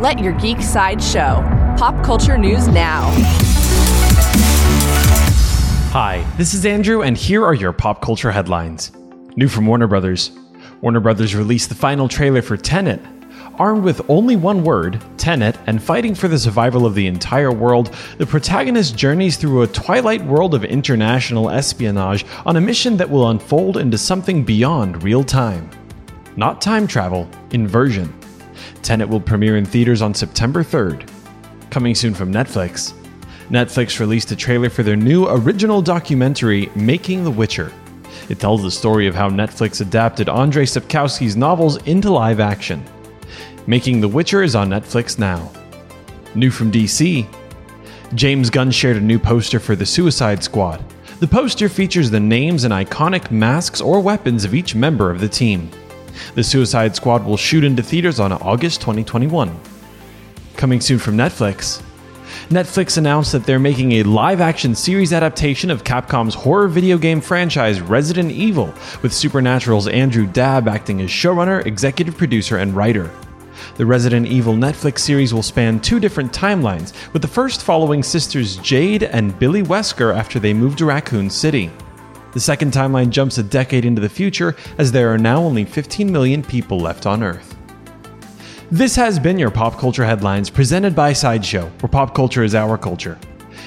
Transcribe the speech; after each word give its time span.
Let 0.00 0.18
your 0.18 0.32
geek 0.32 0.62
side 0.62 1.02
show. 1.02 1.44
Pop 1.76 2.02
culture 2.02 2.38
news 2.38 2.66
now. 2.68 3.10
Hi, 5.92 6.26
this 6.38 6.54
is 6.54 6.64
Andrew, 6.64 7.02
and 7.02 7.18
here 7.18 7.44
are 7.44 7.52
your 7.52 7.74
pop 7.74 8.00
culture 8.00 8.30
headlines. 8.30 8.92
New 9.36 9.46
from 9.46 9.66
Warner 9.66 9.86
Brothers. 9.86 10.30
Warner 10.80 11.00
Brothers 11.00 11.34
released 11.34 11.68
the 11.68 11.74
final 11.74 12.08
trailer 12.08 12.40
for 12.40 12.56
Tenet. 12.56 13.02
Armed 13.56 13.84
with 13.84 14.00
only 14.08 14.36
one 14.36 14.64
word, 14.64 15.04
Tenet, 15.18 15.58
and 15.66 15.82
fighting 15.82 16.14
for 16.14 16.28
the 16.28 16.38
survival 16.38 16.86
of 16.86 16.94
the 16.94 17.06
entire 17.06 17.52
world, 17.52 17.94
the 18.16 18.24
protagonist 18.24 18.96
journeys 18.96 19.36
through 19.36 19.60
a 19.60 19.66
twilight 19.66 20.24
world 20.24 20.54
of 20.54 20.64
international 20.64 21.50
espionage 21.50 22.24
on 22.46 22.56
a 22.56 22.60
mission 22.62 22.96
that 22.96 23.10
will 23.10 23.28
unfold 23.28 23.76
into 23.76 23.98
something 23.98 24.46
beyond 24.46 25.02
real 25.02 25.22
time. 25.22 25.68
Not 26.36 26.62
time 26.62 26.86
travel, 26.86 27.28
inversion. 27.50 28.14
Tenet 28.82 29.08
will 29.08 29.20
premiere 29.20 29.56
in 29.56 29.64
theaters 29.64 30.02
on 30.02 30.14
September 30.14 30.62
3rd. 30.62 31.08
Coming 31.70 31.94
soon 31.94 32.14
from 32.14 32.32
Netflix. 32.32 32.92
Netflix 33.48 33.98
released 33.98 34.30
a 34.30 34.36
trailer 34.36 34.70
for 34.70 34.82
their 34.82 34.96
new 34.96 35.26
original 35.28 35.82
documentary, 35.82 36.70
Making 36.74 37.24
the 37.24 37.30
Witcher. 37.30 37.72
It 38.28 38.38
tells 38.38 38.62
the 38.62 38.70
story 38.70 39.06
of 39.06 39.14
how 39.14 39.28
Netflix 39.28 39.80
adapted 39.80 40.28
Andrei 40.28 40.64
Sapkowski's 40.64 41.36
novels 41.36 41.76
into 41.84 42.10
live 42.10 42.38
action. 42.38 42.84
Making 43.66 44.00
the 44.00 44.08
Witcher 44.08 44.42
is 44.42 44.54
on 44.54 44.68
Netflix 44.68 45.18
now. 45.18 45.50
New 46.34 46.50
from 46.50 46.70
DC 46.70 47.26
James 48.14 48.50
Gunn 48.50 48.70
shared 48.70 48.96
a 48.96 49.00
new 49.00 49.18
poster 49.18 49.60
for 49.60 49.76
the 49.76 49.86
Suicide 49.86 50.42
Squad. 50.42 50.84
The 51.20 51.28
poster 51.28 51.68
features 51.68 52.10
the 52.10 52.18
names 52.18 52.64
and 52.64 52.72
iconic 52.72 53.30
masks 53.30 53.80
or 53.80 54.00
weapons 54.00 54.44
of 54.44 54.54
each 54.54 54.74
member 54.74 55.10
of 55.10 55.20
the 55.20 55.28
team. 55.28 55.70
The 56.34 56.44
Suicide 56.44 56.96
Squad 56.96 57.24
will 57.24 57.36
shoot 57.36 57.64
into 57.64 57.82
theaters 57.82 58.20
on 58.20 58.32
August 58.32 58.80
2021. 58.80 59.58
Coming 60.56 60.80
soon 60.80 60.98
from 60.98 61.16
Netflix, 61.16 61.82
Netflix 62.48 62.98
announced 62.98 63.32
that 63.32 63.44
they're 63.44 63.58
making 63.58 63.92
a 63.92 64.02
live 64.02 64.40
action 64.40 64.74
series 64.74 65.12
adaptation 65.12 65.70
of 65.70 65.84
Capcom's 65.84 66.34
horror 66.34 66.68
video 66.68 66.98
game 66.98 67.20
franchise 67.20 67.80
Resident 67.80 68.30
Evil, 68.30 68.74
with 69.02 69.12
Supernatural's 69.12 69.88
Andrew 69.88 70.26
Dabb 70.26 70.68
acting 70.68 71.00
as 71.00 71.10
showrunner, 71.10 71.64
executive 71.64 72.16
producer, 72.16 72.58
and 72.58 72.74
writer. 72.74 73.10
The 73.76 73.86
Resident 73.86 74.26
Evil 74.26 74.54
Netflix 74.54 75.00
series 75.00 75.34
will 75.34 75.42
span 75.42 75.80
two 75.80 76.00
different 76.00 76.32
timelines, 76.32 76.92
with 77.12 77.22
the 77.22 77.28
first 77.28 77.62
following 77.62 78.02
sisters 78.02 78.56
Jade 78.56 79.04
and 79.04 79.38
Billie 79.38 79.62
Wesker 79.62 80.14
after 80.14 80.38
they 80.38 80.54
moved 80.54 80.78
to 80.78 80.86
Raccoon 80.86 81.30
City. 81.30 81.70
The 82.32 82.40
second 82.40 82.72
timeline 82.72 83.10
jumps 83.10 83.38
a 83.38 83.42
decade 83.42 83.84
into 83.84 84.00
the 84.00 84.08
future, 84.08 84.54
as 84.78 84.92
there 84.92 85.12
are 85.12 85.18
now 85.18 85.38
only 85.38 85.64
15 85.64 86.10
million 86.10 86.42
people 86.42 86.78
left 86.78 87.06
on 87.06 87.22
Earth. 87.22 87.56
This 88.70 88.94
has 88.94 89.18
been 89.18 89.38
your 89.38 89.50
Pop 89.50 89.78
Culture 89.78 90.04
Headlines 90.04 90.48
presented 90.48 90.94
by 90.94 91.12
Sideshow, 91.12 91.66
where 91.80 91.90
pop 91.90 92.14
culture 92.14 92.44
is 92.44 92.54
our 92.54 92.78
culture. 92.78 93.18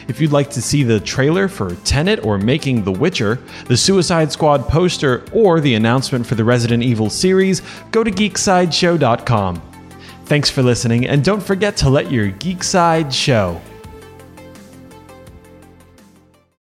If 0.08 0.22
you'd 0.22 0.32
like 0.32 0.50
to 0.52 0.62
see 0.62 0.84
the 0.84 1.00
trailer 1.00 1.50
for 1.50 1.76
Tenet 1.84 2.24
or 2.24 2.38
Making 2.38 2.84
the 2.84 2.92
Witcher, 2.92 3.40
the 3.66 3.76
Suicide 3.76 4.32
Squad 4.32 4.68
poster, 4.70 5.26
or 5.34 5.60
the 5.60 5.76
announcement 5.76 6.26
for 6.26 6.36
the 6.36 6.44
Resident 6.46 6.84
Evil 6.84 7.10
series, 7.10 7.62
go 7.92 8.02
to 8.02 8.12
geeksideshow.com. 8.12 9.62
Thanks 10.26 10.50
for 10.50 10.64
listening, 10.64 11.06
and 11.08 11.22
don't 11.22 11.44
forget 11.44 11.76
to 11.78 11.90
let 11.90 12.10
your 12.10 12.28
geek 12.28 12.64
side 12.64 13.14
show. 13.14 13.62